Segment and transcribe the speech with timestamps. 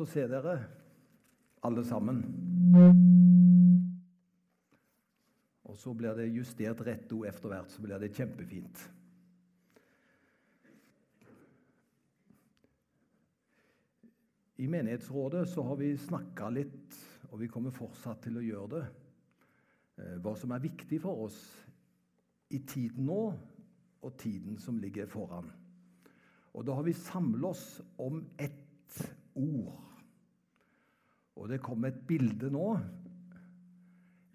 [0.00, 0.56] å se dere,
[1.62, 2.22] alle sammen.
[5.68, 8.82] Og så blir det justert rett ord etter hvert, så blir det kjempefint.
[14.62, 16.98] I menighetsrådet så har vi snakka litt,
[17.32, 18.84] og vi kommer fortsatt til å gjøre det,
[19.98, 21.40] eh, hva som er viktig for oss
[22.52, 23.22] i tiden nå
[24.02, 25.50] og tiden som ligger foran.
[26.52, 28.61] Og da har vi samla oss om ett
[29.38, 29.78] ord.
[31.38, 32.66] Og det kom et bilde nå.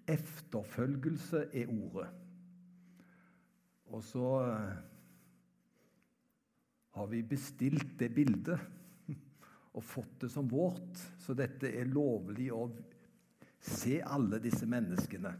[0.07, 2.07] Efterfølgelse er ordet.
[3.93, 4.77] Og så eh,
[6.97, 8.59] har vi bestilt det bildet
[9.77, 12.65] og fått det som vårt, så dette er lovlig å
[13.63, 15.31] se alle disse menneskene.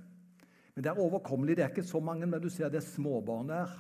[0.76, 1.56] Men det er overkommelig.
[1.58, 3.72] Det er ikke så mange, men du ser det er småbarn der.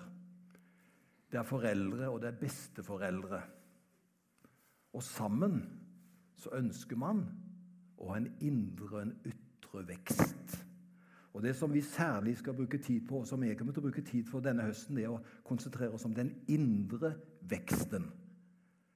[1.30, 3.42] Det er foreldre, og det er besteforeldre.
[4.98, 5.60] Og sammen
[6.42, 7.22] så ønsker man
[8.02, 10.56] å ha en indre og en ytre vekst.
[11.38, 13.86] Og Det som vi særlig skal bruke tid på, og som jeg kommer til å
[13.86, 17.12] bruke tid for denne høsten, det er å konsentrere oss om den indre
[17.46, 18.08] veksten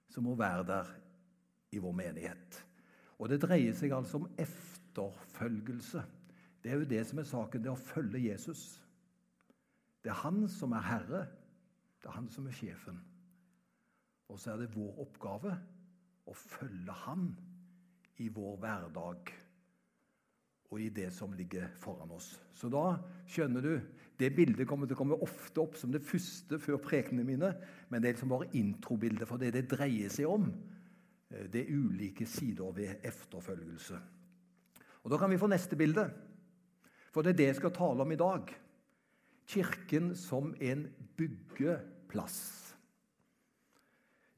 [0.10, 0.90] som må være der
[1.72, 2.58] i vår menighet.
[3.20, 6.02] Og Det dreier seg altså om efterfølgelse.
[6.64, 8.82] Det er jo det som er saken, det er å følge Jesus.
[10.02, 11.22] Det er han som er herre.
[12.02, 12.98] Det er han som er sjefen.
[14.30, 15.54] Og så er det vår oppgave
[16.32, 17.30] å følge han
[18.22, 19.32] i vår hverdag
[20.72, 22.34] og i det som ligger foran oss.
[22.56, 22.96] Så da
[23.30, 23.74] skjønner du
[24.22, 27.48] Det bildet kommer til å komme ofte opp som det første før prekenene mine,
[27.90, 30.46] men det er liksom bare introbildet for det det dreier seg om.
[31.32, 33.98] Eh, det er ulike sider ved efterfølgelse.
[35.02, 36.06] Og Da kan vi få neste bilde,
[37.10, 38.54] for det er det jeg skal tale om i dag.
[39.48, 40.86] Kirken som en
[41.18, 42.61] byggeplass.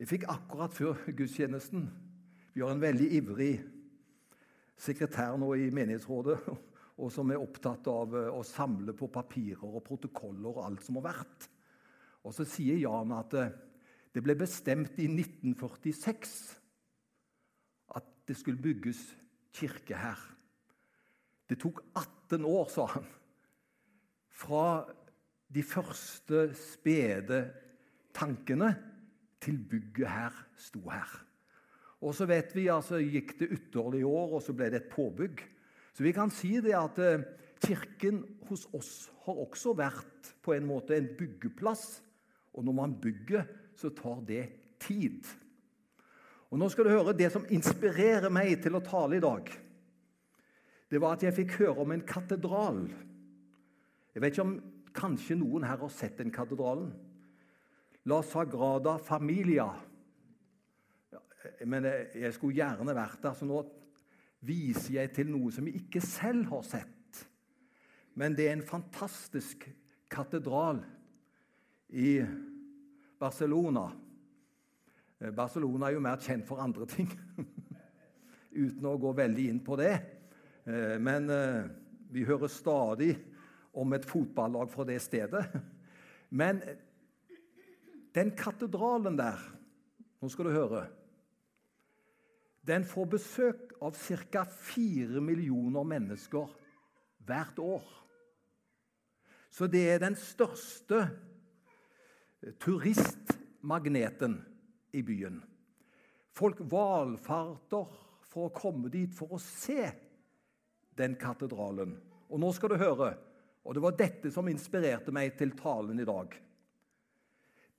[0.04, 1.86] Jeg fikk akkurat før gudstjenesten
[2.52, 3.54] Vi har en veldig ivrig
[4.84, 6.42] sekretær nå i menighetsrådet
[7.00, 11.00] og som er opptatt av eh, å samle på papirer og protokoller og alt som
[11.00, 11.48] har vært.
[12.28, 13.56] Og så sier Jan at eh,
[14.12, 16.36] det ble bestemt i 1946
[17.96, 19.06] at det skulle bygges
[19.56, 20.20] kirke her.
[21.48, 23.08] Det tok 18 år, sa han,
[24.36, 24.68] fra
[25.48, 27.46] de første spede
[28.12, 28.76] tankene
[29.44, 31.12] til bygget her sto her.
[32.04, 35.44] Og så vet vi, altså gikk det ytterligere år, og så ble det et påbygg.
[35.94, 37.24] Så vi kan si det at eh,
[37.64, 42.02] Kirken hos oss har også vært på en måte en byggeplass.
[42.54, 43.46] Og når man bygger,
[43.80, 44.44] så tar det
[44.84, 45.24] tid.
[46.52, 49.48] Og Nå skal du høre det som inspirerer meg til å tale i dag.
[50.92, 52.84] Det var at jeg fikk høre om en katedral.
[54.14, 54.58] Jeg vet ikke om
[54.94, 56.92] kanskje noen her har sett den katedralen.
[58.06, 59.70] La Sagrada Familia.
[61.68, 63.62] Men jeg skulle gjerne vært der, så nå
[64.44, 67.24] viser jeg til noe som jeg ikke selv har sett.
[68.20, 69.66] Men det er en fantastisk
[70.12, 70.84] katedral
[71.96, 72.20] i
[73.20, 73.88] Barcelona.
[75.32, 77.08] Barcelona er jo mer kjent for andre ting,
[78.64, 79.94] uten å gå veldig inn på det.
[81.00, 81.64] Men eh,
[82.12, 83.14] vi hører stadig
[83.80, 85.48] om et fotballag fra det stedet.
[86.42, 86.60] Men
[88.16, 89.42] den katedralen der
[90.24, 90.86] Nå skal du høre.
[92.64, 94.46] Den får besøk av ca.
[94.48, 96.48] fire millioner mennesker
[97.28, 97.84] hvert år.
[99.52, 101.02] Så det er den største
[102.64, 104.38] turistmagneten
[104.96, 105.44] i byen.
[106.32, 107.92] Folk valfarter
[108.32, 109.92] for å komme dit for å se
[110.96, 111.98] den katedralen.
[112.32, 113.12] Og nå skal du høre
[113.64, 116.34] og det var dette som inspirerte meg til talen i dag.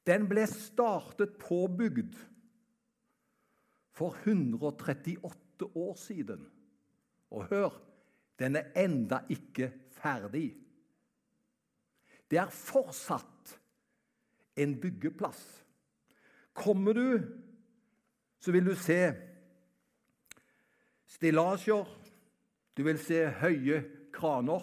[0.04, 2.16] Den ble startet påbygd
[3.94, 6.44] for 138 år siden.
[7.30, 7.80] Og hør
[8.38, 10.54] den er enda ikke ferdig.
[12.30, 13.54] Det er fortsatt
[14.58, 15.42] en byggeplass.
[16.54, 17.08] Kommer du,
[18.40, 18.98] så vil du se
[21.14, 21.86] stillasjer,
[22.74, 23.80] du vil se høye
[24.14, 24.62] kraner.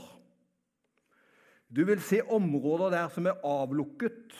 [1.71, 4.35] Du vil se områder der som er avlukket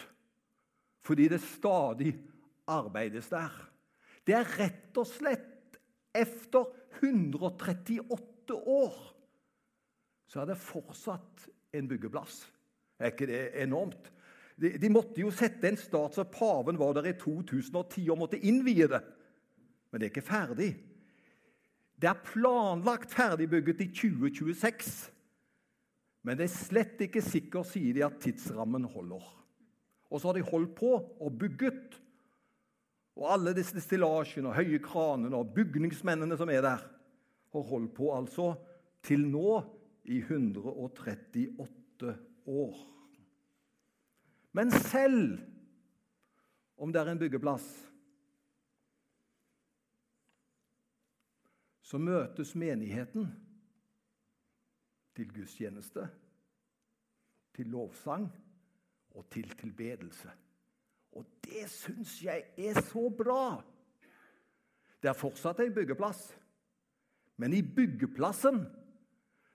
[1.06, 2.14] fordi det stadig
[2.70, 3.54] arbeides der.
[4.28, 5.80] Det er rett og slett
[6.14, 6.68] efter
[7.02, 9.00] 138 år
[10.32, 12.46] så er det fortsatt en byggeplass.
[13.00, 14.12] Er ikke det enormt?
[14.56, 18.40] De, de måtte jo sette en start så paven var der i 2010 og måtte
[18.40, 19.02] innvie det.
[19.92, 20.70] Men det er ikke ferdig.
[22.02, 25.12] Det er planlagt ferdigbygget i 2026.
[26.24, 29.26] Men det er slett ikke sikkert, sier de, at tidsrammen holder.
[30.12, 32.02] Og så har de holdt på og bygget.
[33.16, 36.84] Og alle disse stillasjene og høye kranene og bygningsmennene som er der,
[37.52, 38.54] har holdt på altså
[39.04, 39.62] til nå
[40.08, 42.16] i 138
[42.48, 42.78] år.
[44.52, 45.40] Men selv
[46.78, 47.68] om det er en byggeplass,
[51.84, 53.28] så møtes menigheten
[55.16, 56.08] til gudstjeneste,
[57.56, 58.30] til lovsang
[59.16, 60.32] og til tilbedelse.
[61.12, 63.62] Og det syns jeg er så bra!
[65.02, 66.20] Det er fortsatt en byggeplass,
[67.42, 68.62] men i byggeplassen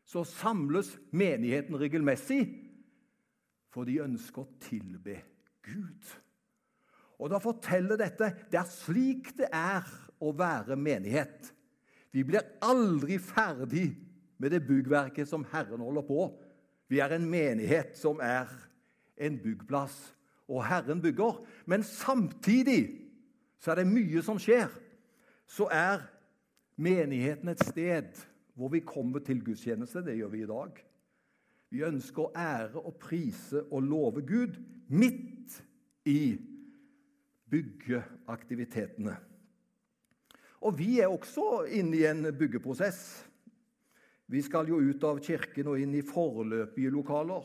[0.06, 2.42] så samles menigheten regelmessig,
[3.70, 5.20] for de ønsker å tilbe
[5.66, 6.14] Gud.
[7.22, 9.86] Og da forteller dette det er slik det er
[10.22, 11.52] å være menighet.
[12.12, 13.90] Vi blir aldri ferdig
[14.40, 16.28] med det byggverket som Herren holder på.
[16.88, 18.50] Vi er en menighet som er
[19.18, 20.14] en byggplass,
[20.48, 21.40] og Herren bygger.
[21.66, 22.90] Men samtidig
[23.58, 24.70] så er det mye som skjer.
[25.46, 26.04] Så er
[26.76, 28.26] menigheten et sted
[28.56, 30.04] hvor vi kommer til gudstjeneste.
[30.04, 30.82] Det gjør vi i dag.
[31.70, 34.54] Vi ønsker å ære og prise og love Gud
[34.88, 35.58] midt
[36.06, 36.36] i
[37.50, 39.16] byggeaktivitetene.
[40.66, 43.26] Og vi er også inne i en byggeprosess.
[44.26, 47.44] Vi skal jo ut av kirken og inn i foreløpige lokaler.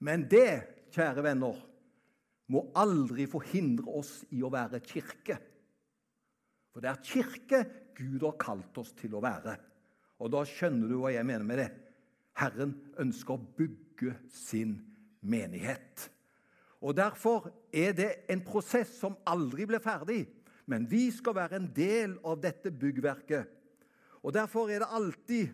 [0.00, 1.58] Men det, kjære venner,
[2.50, 5.36] må aldri forhindre oss i å være kirke.
[6.70, 7.60] For det er kirke
[7.98, 9.56] Gud har kalt oss til å være.
[10.20, 11.68] Og da skjønner du hva jeg mener med det.
[12.40, 14.78] Herren ønsker å bygge sin
[15.20, 16.08] menighet.
[16.80, 20.24] Og Derfor er det en prosess som aldri blir ferdig.
[20.70, 23.48] Men vi skal være en del av dette byggverket.
[24.24, 25.52] Og Derfor er det alltid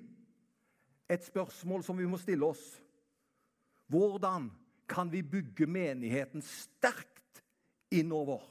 [1.11, 2.65] et spørsmål som vi må stille oss.
[3.87, 4.51] Hvordan
[4.89, 7.43] kan vi bygge menigheten sterkt
[7.91, 8.43] innover?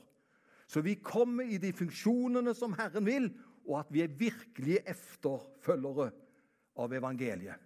[0.68, 3.30] Så vi kommer i de funksjonene som Herren vil,
[3.66, 6.12] og at vi er virkelige efterfølgere
[6.82, 7.62] av evangeliet.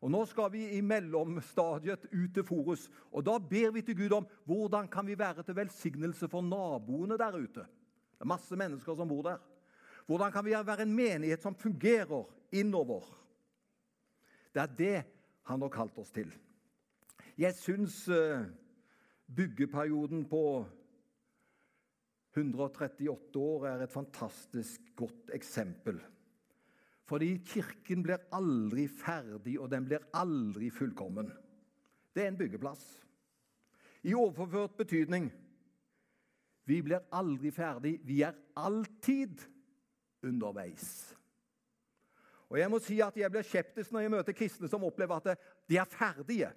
[0.00, 4.14] Og Nå skal vi i mellomstadiet ut til Forus, og da ber vi til Gud
[4.16, 7.66] om hvordan kan vi være til velsignelse for naboene der ute.
[8.16, 9.42] Det er masse mennesker som bor der.
[10.08, 13.04] Hvordan kan vi være en menighet som fungerer innover?
[14.54, 14.96] Det er det
[15.46, 16.32] han har kalt oss til.
[17.40, 18.42] Jeg syns eh,
[19.32, 20.42] byggeperioden på
[22.36, 26.02] 138 år er et fantastisk godt eksempel.
[27.08, 31.32] Fordi Kirken blir aldri ferdig, og den blir aldri fullkommen.
[32.14, 32.84] Det er en byggeplass.
[34.04, 35.30] I overført betydning
[36.68, 37.96] vi blir aldri ferdig.
[38.04, 39.40] Vi er alltid
[40.22, 41.16] underveis.
[42.50, 45.40] Og Jeg må si at jeg blir skeptisk når jeg møter kristne som opplever at
[45.70, 46.52] de er ferdige.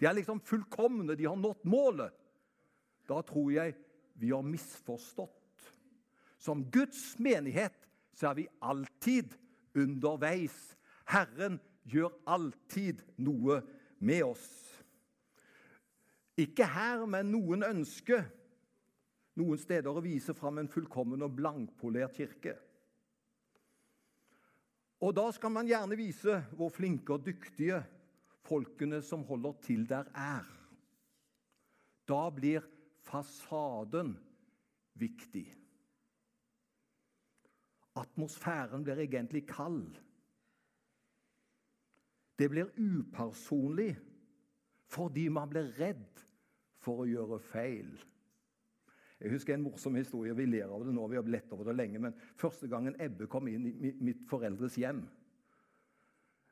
[0.00, 2.14] De er liksom fullkomne, de har nådd målet.
[3.08, 3.76] Da tror jeg
[4.20, 5.36] vi har misforstått.
[6.40, 7.76] Som Guds menighet
[8.16, 9.34] så er vi alltid
[9.76, 10.56] underveis.
[11.04, 13.60] Herren gjør alltid noe
[14.00, 14.48] med oss.
[16.40, 18.24] Ikke her, men noen ønsker
[19.40, 22.56] noen steder å vise fram en fullkommen og blankpolert kirke.
[25.00, 27.82] Og da skal man gjerne vise hvor flinke og dyktige
[28.50, 30.46] folkene som holder til der, er.
[32.10, 32.66] Da blir
[33.06, 34.16] fasaden
[34.98, 35.46] viktig.
[38.00, 39.94] Atmosfæren blir egentlig kald.
[42.38, 43.96] Det blir upersonlig
[44.90, 46.22] fordi man blir redd
[46.82, 47.92] for å gjøre feil.
[49.20, 50.34] Jeg husker en morsom historie.
[50.34, 52.00] Vi ler av det nå, vi har lett over det lenge.
[52.00, 55.04] Men første gangen Ebbe kom inn i mitt foreldres hjem,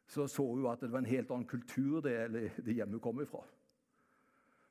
[0.09, 2.15] så så hun at det var en helt annen kultur det,
[2.65, 3.43] det hjemmet hun kom ifra.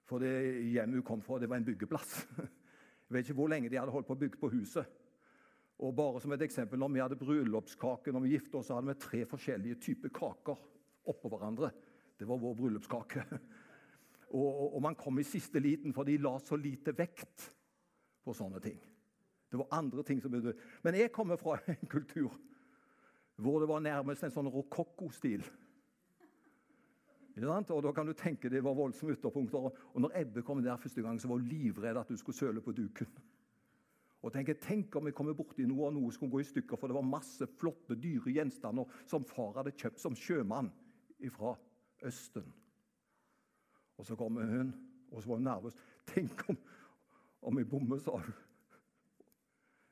[0.08, 0.32] For det
[0.72, 2.24] hjemmet hun kom fra, det var en byggeplass.
[3.08, 4.88] Jeg vet ikke hvor lenge de hadde holdt på å bygge på huset.
[5.78, 8.90] Og bare som et eksempel, når vi hadde bryllupskake når vi gifte oss, så hadde
[8.90, 10.64] vi tre forskjellige typer kaker
[11.08, 11.70] oppå hverandre.
[12.18, 13.26] Det var vår bryllupskake.
[14.28, 17.46] Og, og, og, man kom i siste liten, for de la så lite vekt
[18.28, 18.76] på sånne ting.
[19.48, 20.34] Det var andre ting som.
[20.84, 22.36] Men jeg kommer fra en kultur
[23.38, 25.46] hvor det var nærmest en sånn rokokkostil.
[27.38, 29.70] Og da kan du tenke Det var voldsomme ytterpunkter.
[29.94, 32.62] Og når Ebbe kom der første gang, så var hun livredd at du skulle søle
[32.62, 33.08] på duken.
[34.26, 36.90] Og tenk, Tenk om vi kommer borti noe, og noe skulle gå i stykker, for
[36.90, 40.72] det var masse flotte, dyre gjenstander som far hadde kjøpt som sjømann
[41.32, 41.54] fra
[42.06, 42.50] Østen.
[43.98, 44.74] Og så kommer hun,
[45.12, 45.78] og så var hun nervøs.
[46.10, 46.58] Tenk om,
[47.42, 48.34] om vi bommer, sa hun.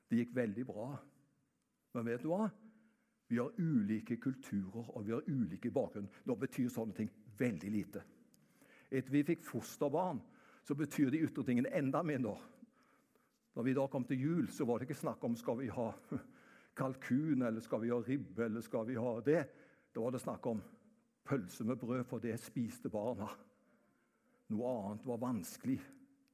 [0.10, 0.90] Det gikk veldig bra.
[1.94, 2.50] Men vet du hva?
[3.27, 6.10] Vi har ulike kulturer og vi har ulike bakgrunn.
[6.25, 8.03] Nå betyr sånne ting veldig lite.
[8.91, 10.22] Etter vi fikk fosterbarn,
[10.65, 12.38] så betyr de ytre tingene enda mindre.
[13.55, 15.89] Når vi da kom til jul, så var det ikke snakk om skal vi ha
[16.75, 19.44] kalkun eller skal vi ha ribbe eller skal vi ha det.
[19.96, 20.62] Da var det snakk om
[21.25, 23.29] pølse med brød, for det spiste barna.
[24.53, 25.79] Noe annet var vanskelig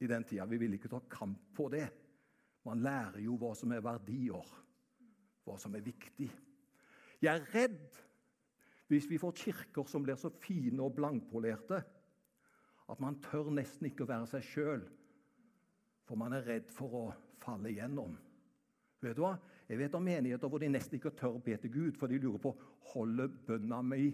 [0.02, 0.44] i den tida.
[0.50, 1.86] Vi ville ikke ta kamp på det.
[2.66, 4.50] Man lærer jo hva som er verdier,
[5.46, 6.28] hva som er viktig.
[7.22, 8.00] Jeg er redd
[8.90, 11.78] hvis vi får kirker som blir så fine og blankpolerte
[12.92, 14.82] at man tør nesten ikke å være seg sjøl,
[16.04, 17.04] for man er redd for å
[17.40, 18.18] falle igjennom.
[19.02, 19.36] Vet du hva?
[19.70, 22.42] Jeg vet om menigheter hvor de nesten ikke tør be til Gud, for de lurer
[22.42, 22.52] på
[22.92, 24.10] holder bønna mi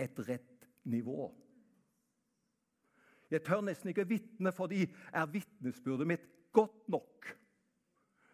[0.00, 1.30] et rett nivå.
[3.30, 7.28] Jeg tør nesten ikke vitne, fordi er vitnesbyrdet mitt godt nok?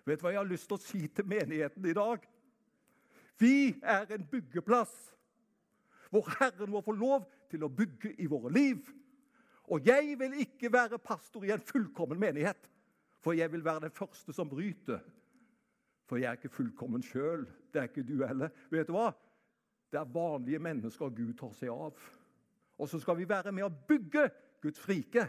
[0.06, 2.22] Vet du hva jeg har lyst til å si til menigheten i dag?
[3.38, 4.94] Vi er en byggeplass
[6.10, 8.86] hvor Herren må få lov til å bygge i våre liv.
[9.66, 12.68] Og jeg vil ikke være pastor i en fullkommen menighet,
[13.20, 15.02] for jeg vil være den første som bryter.
[16.06, 17.42] For jeg er ikke fullkommen sjøl.
[17.74, 18.52] Det er ikke du heller.
[18.70, 19.10] Vet du hva?
[19.90, 21.98] Det er vanlige mennesker Gud tar seg av.
[22.78, 24.28] Og så skal vi være med å bygge
[24.62, 25.26] Guds rike.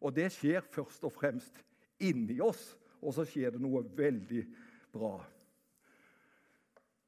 [0.00, 1.58] Og det skjer først og fremst
[1.98, 2.76] inni oss.
[3.02, 4.44] Og så skjer det noe veldig
[4.94, 5.16] bra.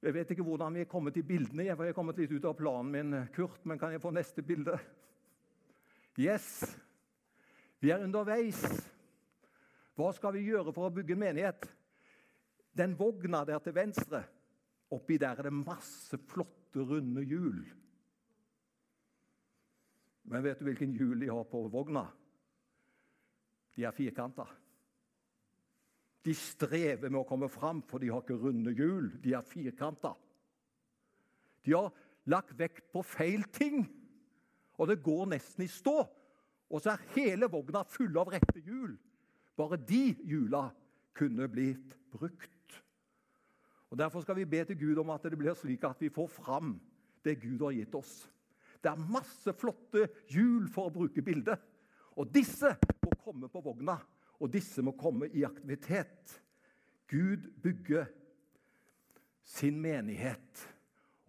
[0.03, 1.69] Jeg vet ikke hvordan vi er kommet i bildene.
[1.69, 4.75] Jeg har kommet litt ut av planen min, Kurt, men kan jeg få neste bilde?
[6.19, 6.65] Yes,
[7.79, 8.59] vi er underveis.
[9.95, 11.69] Hva skal vi gjøre for å bygge en menighet?
[12.75, 14.25] Den vogna der til venstre,
[14.93, 17.61] oppi der er det masse flotte, runde hjul.
[20.33, 22.07] Men vet du hvilken hjul de har på vogna?
[23.77, 24.47] De er firkanta.
[26.23, 29.11] De strever med å komme fram, for de har ikke runde hjul.
[29.23, 30.15] De er firkanta.
[31.67, 31.91] De har
[32.31, 33.85] lagt vekt på feil ting,
[34.79, 36.03] og det går nesten i stå.
[36.73, 38.95] Og så er hele vogna full av rette hjul.
[39.59, 40.69] Bare de hjula
[41.19, 42.79] kunne blitt brukt.
[43.93, 46.31] Og Derfor skal vi be til Gud om at det blir slik at vi får
[46.33, 46.79] fram
[47.27, 48.23] det Gud har gitt oss.
[48.83, 51.61] Det er masse flotte hjul, for å bruke bildet.
[52.19, 52.73] Og disse
[53.05, 53.99] må komme på vogna
[54.43, 56.35] og disse må komme i aktivitet.
[57.11, 58.09] Gud bygger
[59.47, 60.67] sin menighet.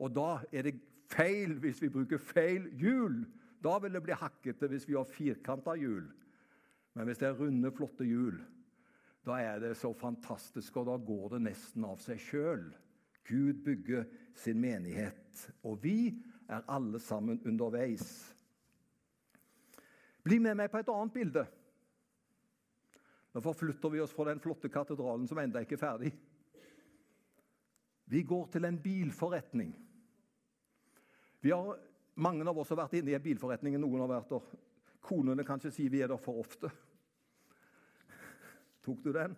[0.02, 0.80] Og da er det
[1.14, 3.22] feil hvis vi bruker feil hjul.
[3.64, 6.08] Da vil det bli hakkete hvis vi har firkanta hjul.
[6.94, 8.38] Men hvis det er runde, flotte hjul,
[9.26, 12.66] da er det så fantastisk, og da går det nesten av seg sjøl.
[13.24, 14.04] Gud bygger
[14.36, 16.12] sin menighet, og vi
[16.52, 18.04] er alle sammen underveis.
[20.24, 21.46] Bli med meg på et annet bilde.
[23.34, 26.12] Nå forflytter vi oss fra den flotte katedralen som ennå ikke er ferdig.
[28.14, 29.72] Vi går til en bilforretning.
[31.44, 31.80] Har,
[32.16, 33.80] mange av oss har vært inne i en bilforretning.
[33.82, 34.52] Noen har vært der.
[35.04, 36.70] Konene kan ikke si vi er der for ofte.
[38.86, 39.34] Tok du den?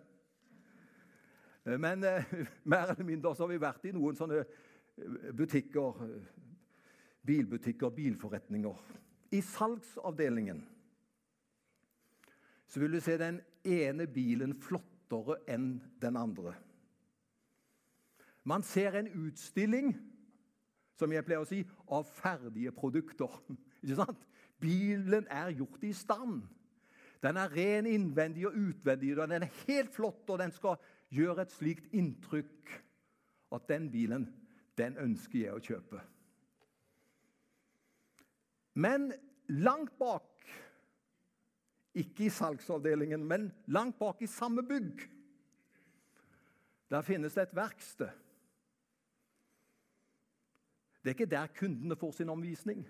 [1.66, 2.36] Men eh,
[2.70, 6.04] mer eller mindre så har vi vært i noen sånne eh, butikker,
[7.26, 8.84] bilbutikker, bilforretninger.
[9.34, 10.62] I salgsavdelingen
[12.66, 16.54] så vil du se den ene bilen flottere enn den andre.
[18.46, 19.94] Man ser en utstilling
[20.96, 21.60] som jeg pleier å si,
[21.92, 23.32] av ferdige produkter.
[23.82, 24.22] Ikke sant?
[24.62, 26.46] Bilen er gjort i stand.
[27.20, 29.16] Den er ren innvendig og utvendig.
[29.18, 30.78] Den er helt flott, og den skal
[31.12, 32.72] gjøre et slikt inntrykk
[33.56, 34.28] at den bilen,
[34.78, 36.00] den ønsker jeg å kjøpe.
[38.76, 39.10] Men
[39.48, 40.35] langt bak
[41.96, 45.06] ikke i salgsavdelingen, men langt bak i samme bygg.
[46.90, 48.10] Der finnes det et verksted.
[51.02, 52.84] Det er ikke der kundene får sin omvisning.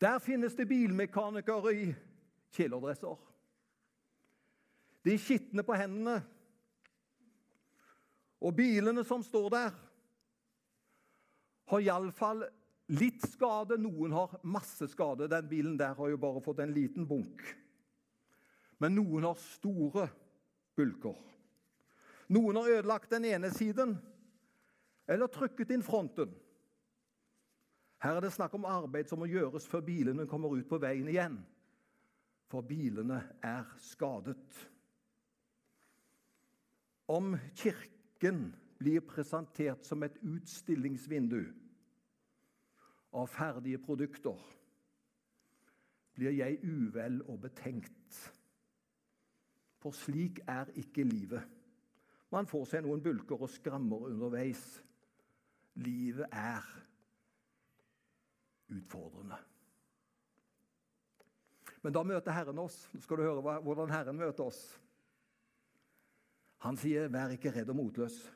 [0.00, 1.94] Der finnes det bilmekanikere i
[2.52, 3.16] kjeledresser.
[5.04, 6.18] De er skitne på hendene.
[8.40, 9.76] Og bilene som står der,
[11.66, 12.44] har iallfall
[12.86, 15.26] Litt skade, noen har masse skade.
[15.30, 17.42] Den bilen der har jo bare fått en liten bunk.
[18.78, 20.06] Men noen har store
[20.76, 21.16] bulker.
[22.30, 23.96] Noen har ødelagt den ene siden
[25.06, 26.32] eller trykket inn fronten.
[28.02, 31.08] Her er det snakk om arbeid som må gjøres før bilene kommer ut på veien
[31.10, 31.38] igjen.
[32.50, 34.58] For bilene er skadet.
[37.10, 41.40] Om Kirken blir presentert som et utstillingsvindu
[43.12, 44.40] av ferdige produkter,
[46.16, 48.20] blir jeg uvel og betenkt.
[49.82, 51.42] For slik er ikke livet.
[52.32, 54.64] Man får seg noen bulker og skrammer underveis.
[55.84, 56.64] Livet er
[58.72, 59.38] utfordrende.
[61.84, 62.80] Men da møter Herren oss.
[62.90, 64.62] Nå skal du høre hvordan Herren møter oss.
[66.64, 68.32] Han sier, 'Vær ikke redd og motløs'.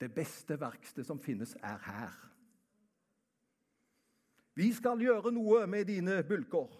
[0.00, 2.14] Det beste verkstedet som finnes, er her.
[4.58, 6.72] Vi skal gjøre noe med dine bulker.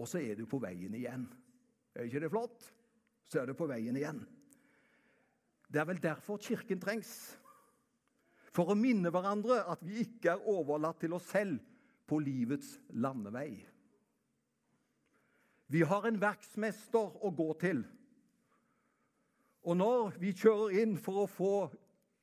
[0.00, 1.26] Og så er du på veien igjen.
[1.92, 2.68] Er ikke det flott?
[3.28, 4.22] Så er du på veien igjen.
[5.68, 7.12] Det er vel derfor Kirken trengs.
[8.50, 11.60] For å minne hverandre at vi ikke er overlatt til oss selv
[12.08, 13.60] på livets landevei.
[15.70, 17.84] Vi har en verksmester å gå til.
[19.68, 21.54] Og når vi kjører inn for å få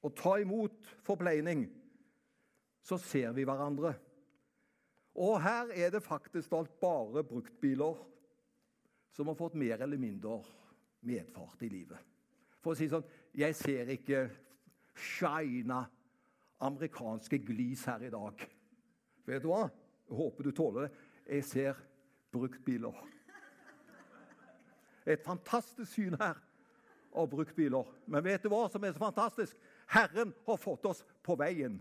[0.03, 1.67] og ta imot forpleining,
[2.88, 3.94] så ser vi hverandre.
[5.17, 7.98] Og her er det faktisk alt bare bruktbiler
[9.12, 10.38] som har fått mer eller mindre
[11.08, 12.00] medfart i livet.
[12.62, 13.06] For å si sånn
[13.38, 14.24] Jeg ser ikke
[14.98, 15.84] shina
[16.63, 18.39] amerikanske glis her i dag.
[19.27, 19.67] Vet du hva?
[20.08, 21.03] Jeg håper du tåler det.
[21.27, 21.84] Jeg ser
[22.34, 22.96] bruktbiler.
[25.06, 26.39] Et fantastisk syn her
[27.13, 27.91] av bruktbiler.
[28.08, 29.60] Men vet du hva som er så fantastisk?
[29.91, 31.77] Herren har fått oss på veien.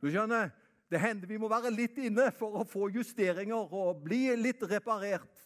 [0.00, 0.52] Du skjønner,
[0.86, 5.40] Det hender vi må være litt inne for å få justeringer og bli litt reparert.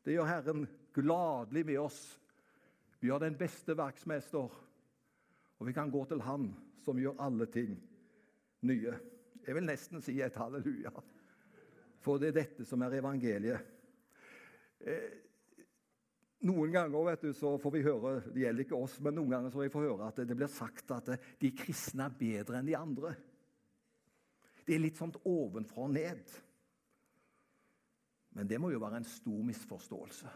[0.00, 0.62] Det gjør Herren
[0.96, 1.98] gladelig med oss.
[2.96, 6.48] Vi har den beste verksmester, og vi kan gå til Han
[6.80, 7.76] som gjør alle ting
[8.64, 8.96] nye.
[9.44, 10.94] Jeg vil nesten si et halleluja,
[12.00, 13.76] for det er dette som er evangeliet.
[14.80, 15.08] Eh,
[16.48, 19.52] noen ganger vet du, så får vi høre det gjelder ikke oss, men noen ganger
[19.52, 22.76] så får vi høre at det blir sagt at de kristne er bedre enn de
[22.78, 23.14] andre.
[24.68, 26.32] Det er litt sånn ovenfra og ned.
[28.36, 30.32] Men det må jo være en stor misforståelse.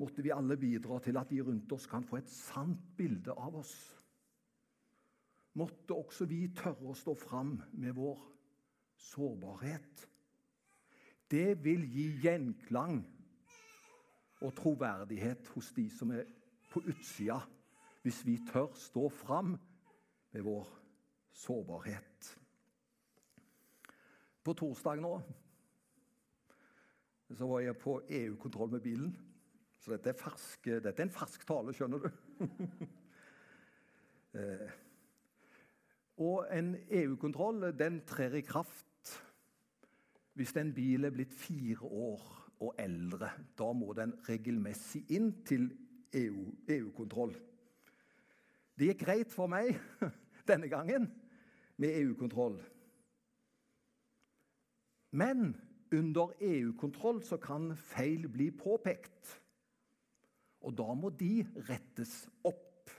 [0.00, 3.58] Måtte vi alle bidra til at de rundt oss kan få et sant bilde av
[3.60, 3.74] oss.
[5.60, 8.22] Måtte også vi tørre å stå fram med vår
[9.12, 10.06] sårbarhet.
[11.30, 13.02] Det vil gi gjenklang
[14.40, 16.24] og troverdighet hos de som er
[16.72, 17.36] på utsida,
[18.02, 19.52] hvis vi tør stå fram
[20.32, 20.83] med vår sårbarhet.
[24.44, 25.16] På torsdag nå
[27.34, 29.14] så var jeg på EU-kontroll med bilen.
[29.80, 32.08] Så dette er, ferske, dette er en fersk tale, skjønner du.
[34.38, 34.74] eh,
[36.22, 38.84] og en EU-kontroll den trer i kraft
[40.38, 42.22] hvis en bil er blitt fire år
[42.64, 43.30] og eldre.
[43.58, 45.68] Da må den regelmessig inn til
[46.14, 47.34] EU-kontroll.
[47.34, 49.74] EU det gikk greit for meg
[50.50, 51.10] denne gangen
[51.76, 52.58] med EU-kontroll.
[55.10, 55.56] Men
[55.92, 59.40] under EU-kontroll så kan feil bli påpekt.
[60.64, 62.90] Og da må de rettes opp.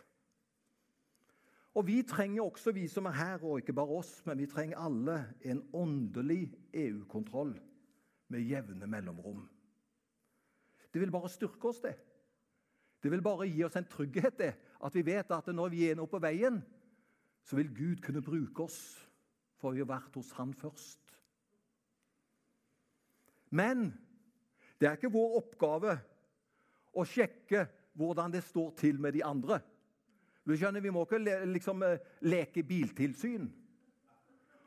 [1.76, 4.80] Og vi trenger også, vi som er her, og ikke bare oss, men vi trenger
[4.80, 7.52] alle en åndelig EU-kontroll
[8.32, 9.44] med jevne mellomrom.
[10.94, 11.98] Det vil bare styrke oss, det.
[13.04, 14.54] Det vil bare gi oss en trygghet, det.
[14.84, 16.62] At vi vet at når vi er nå på veien,
[17.46, 18.80] så vil Gud kunne bruke oss,
[19.62, 21.02] for vi har vært hos Han først.
[23.54, 23.92] Men
[24.80, 25.94] det er ikke vår oppgave
[26.96, 29.62] å sjekke hvordan det står til med de andre.
[30.46, 33.48] Du skjønner, Vi må ikke liksom eh, leke biltilsyn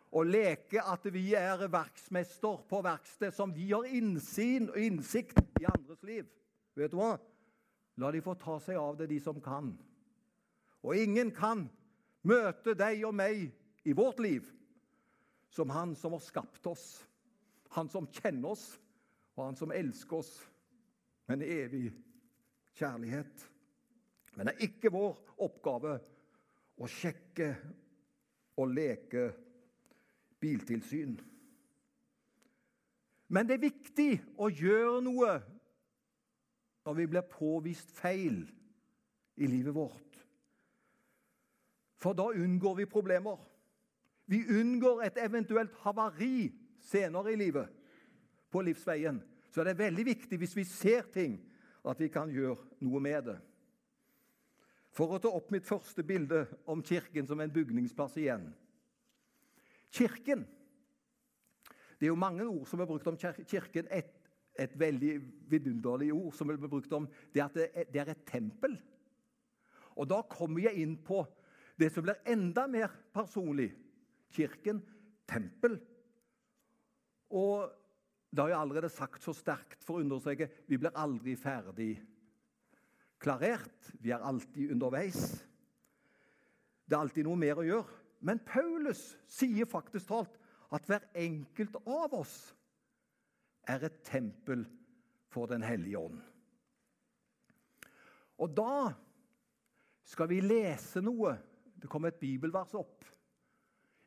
[0.08, 5.66] og leke at vi er verksmester på verksted, som vi har innsyn og innsikt i
[5.68, 6.24] andres liv.
[6.78, 7.18] Vet du hva?
[8.00, 9.74] La de få ta seg av det, de som kan.
[10.80, 11.66] Og ingen kan
[12.26, 13.46] møte deg og meg
[13.86, 14.48] i vårt liv
[15.54, 16.86] som han som har skapt oss,
[17.74, 18.66] han som kjenner oss,
[19.36, 20.32] og han som elsker oss
[21.28, 21.86] med en evig
[22.78, 23.44] kjærlighet.
[24.36, 25.94] Men det er ikke vår oppgave
[26.78, 27.52] å sjekke
[28.58, 29.28] og leke
[30.40, 31.16] biltilsyn.
[33.28, 35.32] Men det er viktig å gjøre noe
[36.88, 38.40] når vi blir påvist feil
[39.36, 40.07] i livet vårt.
[41.98, 43.38] For da unngår vi problemer.
[44.28, 46.52] Vi unngår et eventuelt havari
[46.84, 47.68] senere i livet
[48.50, 49.20] på livsveien.
[49.50, 51.38] Så det er veldig viktig hvis vi ser ting,
[51.88, 53.38] at vi kan gjøre noe med det.
[54.94, 58.48] For å ta opp mitt første bilde om Kirken som en bygningsplass igjen.
[59.94, 60.46] Kirken
[61.98, 63.88] Det er jo mange ord som er brukt om Kirken.
[63.90, 64.12] Et,
[64.54, 65.16] et veldig
[65.50, 68.76] vidunderlig ord som er brukt om det at det er, et tempel.
[69.96, 71.24] Og Da kommer jeg inn på
[71.78, 73.70] det som blir enda mer personlig.
[74.34, 74.80] Kirken,
[75.28, 75.78] tempel.
[77.30, 77.70] Og
[78.30, 81.92] det har jeg allerede sagt så sterkt for å understreke vi blir aldri ferdig
[83.22, 83.92] klarert.
[84.02, 85.22] Vi er alltid underveis.
[86.84, 87.96] Det er alltid noe mer å gjøre.
[88.24, 90.34] Men Paulus sier faktisk talt
[90.74, 92.36] at hver enkelt av oss
[93.68, 94.66] er et tempel
[95.28, 96.18] for Den hellige ånd.
[98.38, 98.94] Og da
[100.08, 101.34] skal vi lese noe.
[101.82, 103.04] Det kom et bibelvers opp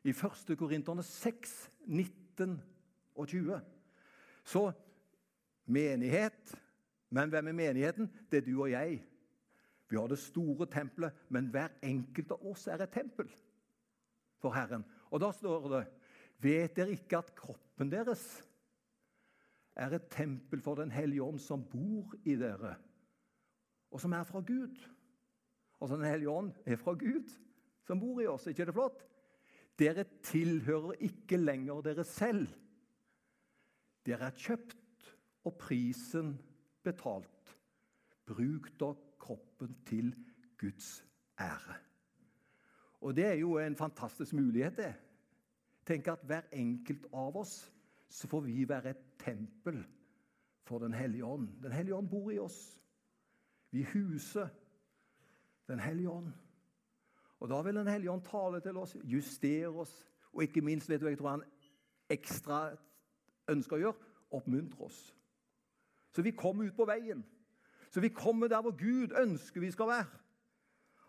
[0.04, 0.56] i 1.
[0.58, 2.56] Korinterne 6, 19
[3.14, 3.60] og 20.
[4.44, 4.72] Så
[5.64, 6.58] menighet
[7.12, 8.06] Men hvem er menigheten?
[8.30, 9.02] Det er du og jeg.
[9.88, 13.28] Vi har det store tempelet, men hver enkelt av oss er et tempel
[14.40, 14.86] for Herren.
[15.10, 15.82] Og da står det
[16.42, 18.24] Vet dere ikke at kroppen deres
[19.76, 22.74] er et tempel for Den hellige ånd som bor i dere,
[23.92, 24.80] og som er fra Gud?
[25.80, 27.28] Altså Den hellige ånd er fra Gud,
[27.86, 28.46] som bor i oss.
[28.46, 29.04] ikke er det flott?
[29.78, 32.48] Dere tilhører ikke lenger dere selv.
[34.06, 34.78] Dere er kjøpt,
[35.44, 36.36] og prisen
[36.84, 37.56] betalt.
[38.26, 40.12] Bruk da kroppen til
[40.58, 41.04] Guds
[41.40, 41.78] ære.
[43.02, 44.92] Og det er jo en fantastisk mulighet, det.
[45.86, 47.56] Tenk at hver enkelt av oss
[48.12, 49.80] så får vi være et tempel
[50.62, 51.48] for Den hellige ånd.
[51.62, 52.80] Den hellige ånd bor i oss.
[53.70, 54.48] Vi huser
[55.68, 56.32] Den hellige ånd.
[57.42, 61.00] Og Da vil Den hellige ånd tale til oss, justere oss, og ikke minst vet
[61.00, 61.44] du, jeg tror han
[62.10, 62.58] ekstra
[63.50, 65.00] ønsker å gjøre oppmuntre oss.
[66.14, 67.24] Så vi kommer ut på veien.
[67.90, 70.20] Så vi kommer der hvor Gud ønsker vi skal være.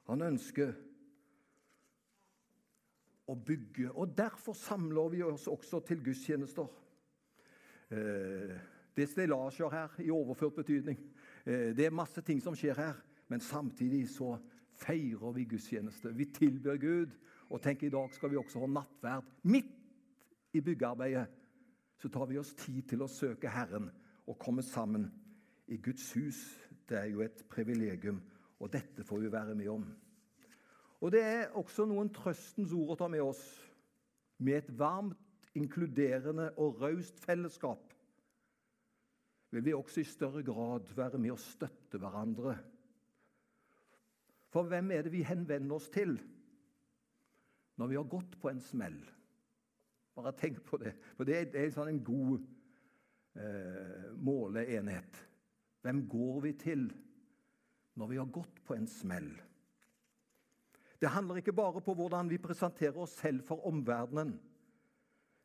[0.09, 0.73] Han ønsker
[3.27, 3.91] å bygge.
[3.91, 6.67] Og Derfor samler vi oss også til gudstjenester.
[7.93, 8.57] Eh,
[8.95, 10.97] det er stillasjer her i overført betydning.
[11.45, 12.99] Eh, det er masse ting som skjer her.
[13.27, 14.33] Men samtidig så
[14.79, 16.13] feirer vi gudstjeneste.
[16.17, 17.15] Vi tilbyr Gud.
[17.49, 19.29] Og tenk, i dag skal vi også ha nattverd.
[19.43, 19.73] Midt
[20.53, 21.27] i byggearbeidet
[22.01, 23.91] så tar vi oss tid til å søke Herren
[24.27, 25.09] og komme sammen
[25.67, 26.39] i Guds hus.
[26.89, 28.21] Det er jo et privilegium,
[28.59, 29.85] og dette får vi være med om.
[31.03, 33.43] Og Det er også noen trøstens ord å ta med oss.
[34.39, 35.19] Med et varmt,
[35.53, 37.93] inkluderende og raust fellesskap
[39.53, 42.55] vil vi også i større grad være med å støtte hverandre.
[44.53, 46.15] For hvem er det vi henvender oss til
[47.81, 48.99] når vi har gått på en smell?
[50.13, 52.43] Bare tenk på det, for det er sånn en god
[53.41, 55.17] eh, måleenhet.
[55.81, 56.83] Hvem går vi til
[57.97, 59.31] når vi har gått på en smell?
[61.01, 64.35] Det handler ikke bare på hvordan vi presenterer oss selv for omverdenen.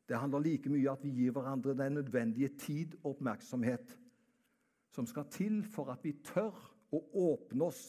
[0.08, 3.96] Det handler like mye at vi gir hverandre den nødvendige tid og oppmerksomhet
[4.94, 6.54] som skal til for at vi tør
[6.94, 7.00] å
[7.32, 7.82] åpne oss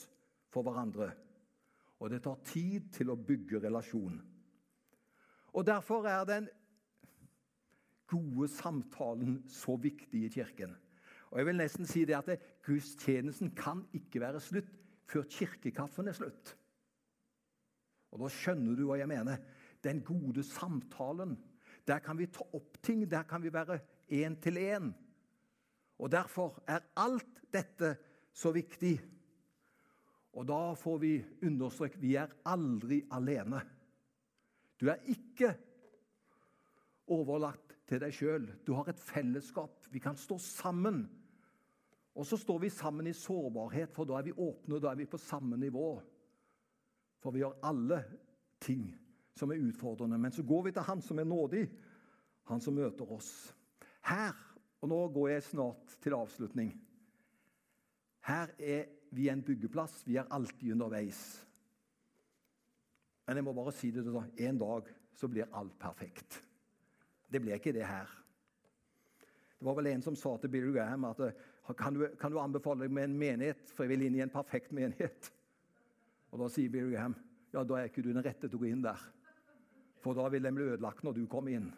[0.49, 1.11] for hverandre.
[1.99, 4.19] Og det tar tid til å bygge relasjon.
[5.53, 6.49] Og Derfor er den
[8.09, 10.75] gode samtalen så viktig i Kirken.
[11.29, 14.71] Og jeg vil nesten si det at Gudstjenesten kan ikke være slutt
[15.09, 16.55] før kirkekaffen er slutt.
[18.09, 19.37] Og Da skjønner du hva jeg mener.
[19.83, 21.37] Den gode samtalen.
[21.87, 23.05] Der kan vi ta opp ting.
[23.09, 24.91] Der kan vi være én til én.
[25.99, 27.95] Og Derfor er alt dette
[28.33, 28.97] så viktig.
[30.37, 31.13] Og da får vi
[31.45, 33.61] understreke vi er aldri alene.
[34.79, 35.53] Du er ikke
[37.09, 38.45] overlatt til deg sjøl.
[38.65, 39.87] Du har et fellesskap.
[39.89, 41.03] Vi kan stå sammen.
[42.19, 45.09] Og så står vi sammen i sårbarhet, for da er vi åpne, da er vi
[45.09, 45.91] på samme nivå.
[47.19, 48.03] For vi har alle
[48.61, 48.89] ting
[49.39, 50.19] som er utfordrende.
[50.19, 51.69] Men så går vi til Han som er nådig,
[52.43, 53.55] Han som møter oss.
[54.05, 54.33] Her,
[54.81, 56.71] og nå går jeg snart til avslutning
[58.25, 60.01] Her er vi er en byggeplass.
[60.07, 61.21] Vi er alltid underveis.
[63.27, 66.39] Men jeg må bare si det sånn En dag så blir alt perfekt.
[67.29, 68.09] Det blir ikke det her.
[69.59, 71.19] Det var vel en som sa til Bill Graham at
[71.77, 74.31] kan du, kan du anbefale deg med en menighet, for jeg vil inn i en
[74.33, 75.29] perfekt menighet.
[76.31, 77.17] Og Da sier Bill Graham
[77.53, 79.01] ja, da er ikke du den rette til å gå inn der.
[79.99, 81.71] For da vil den bli ødelagt når du kommer inn.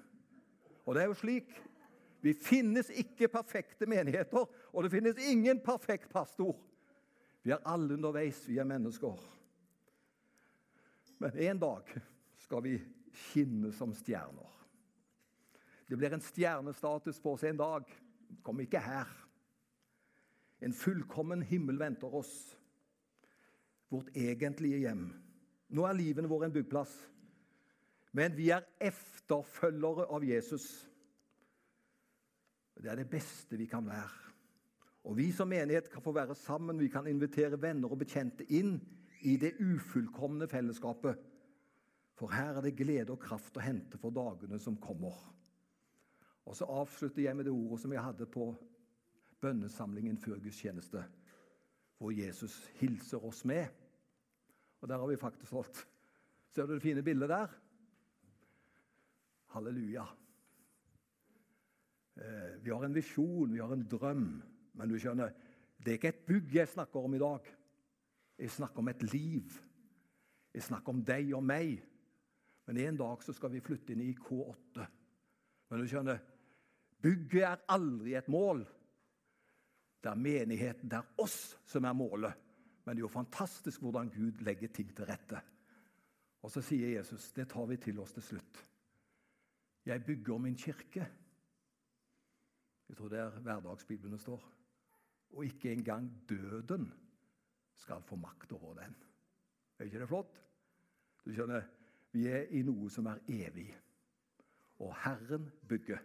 [0.86, 1.52] Og det er jo slik.
[2.22, 6.54] Vi finnes ikke perfekte menigheter, og det finnes ingen perfekt pastor.
[7.42, 9.18] Vi er alle underveis, vi er mennesker.
[11.22, 11.90] Men en dag
[12.42, 12.76] skal vi
[13.14, 14.50] skinne som stjerner.
[15.90, 17.90] Det blir en stjernestatus på oss en dag.
[18.46, 19.10] Kom ikke her.
[20.62, 22.32] En fullkommen himmel venter oss
[23.92, 25.10] vårt egentlige hjem.
[25.76, 26.94] Nå er livet vår en byggplass.
[28.16, 30.68] Men vi er efterfølgere av Jesus.
[32.82, 34.31] Det er det beste vi kan være.
[35.04, 38.76] Og Vi som menighet kan få være sammen, vi kan invitere venner og bekjente inn
[39.26, 41.18] i det ufullkomne fellesskapet.
[42.18, 45.16] For her er det glede og kraft å hente for dagene som kommer.
[46.46, 48.52] Og Så avslutter jeg med det ordet som jeg hadde på
[49.42, 51.04] bønnesamlingen før gudstjeneste,
[51.98, 53.68] hvor Jesus hilser oss med.
[54.82, 55.88] Og der har vi faktisk holdt.
[56.50, 57.54] Ser du det fine bildet der?
[59.54, 60.06] Halleluja.
[62.18, 64.42] Eh, vi har en visjon, vi har en drøm,
[64.82, 65.34] Men du skjønner,
[65.78, 67.48] det er ikke et bygg jeg snakker om i dag.
[68.42, 69.58] Jeg snakker om et liv.
[70.54, 71.76] Jeg snakker om deg og meg.
[72.66, 74.86] Men en dag så skal vi flytte inn i K8.
[75.70, 76.22] Men du skjønner,
[77.02, 78.64] bygget er aldri et mål.
[80.02, 82.48] Det er menigheten, det er oss som er målet.
[82.82, 85.44] Men det er jo fantastisk hvordan Gud legger ting til rette.
[86.42, 88.64] Og så sier Jesus, det tar vi til oss til slutt.
[89.86, 91.06] Jeg bygger min kirke.
[92.90, 94.42] Jeg tror det er hverdagsbibelen står.
[95.32, 96.94] Og ikke engang døden
[97.76, 98.96] skal få makt over den.
[99.80, 100.42] Er ikke det flott?
[101.26, 101.62] Du skjønner,
[102.12, 103.70] Vi er i noe som er evig.
[104.84, 105.98] Og Herren bygger.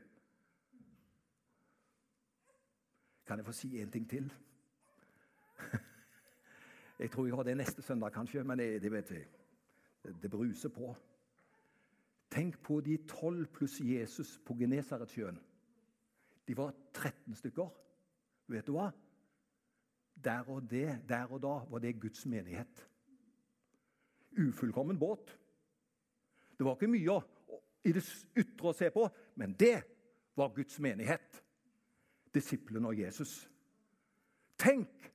[3.26, 4.32] Kan jeg få si en ting til?
[6.98, 9.26] Jeg tror jeg har det neste søndag, kanskje, men det, det vet jeg.
[10.22, 10.96] Det bruser på.
[12.30, 15.38] Tenk på de tolv pluss Jesus på Genesaretsjøen.
[16.48, 17.68] De var 13 stykker.
[18.46, 18.90] Vet du hva?
[20.26, 22.82] Der og, det, der og da var det Guds menighet.
[24.34, 25.38] Ufullkommen båt.
[26.58, 27.20] Det var ikke mye
[27.86, 28.02] i det
[28.34, 29.04] ytre å se på,
[29.38, 29.76] men det
[30.34, 31.42] var Guds menighet.
[32.34, 33.38] Disiplene og Jesus.
[34.58, 35.10] Tenk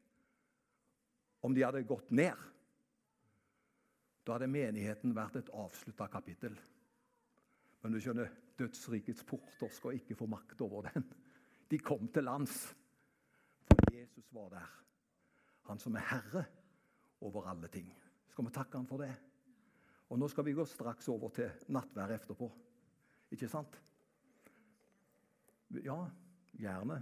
[1.43, 2.38] om de hadde gått ned.
[4.24, 6.56] Da hadde menigheten vært et avslutta kapittel.
[7.82, 8.30] Men du skjønner,
[8.62, 11.08] dødsrikets porter skal ikke få makt over den.
[11.71, 12.62] De kom til lands,
[13.65, 14.78] for Jesus var der.
[15.71, 16.43] Han som er herre
[17.23, 17.88] over alle ting.
[18.27, 19.13] Skal vi takke han for det?
[20.12, 22.49] Og Nå skal vi gå straks over til nattvær etterpå.
[23.31, 23.77] Ikke sant?
[25.79, 25.95] Ja,
[26.60, 26.97] gjerne.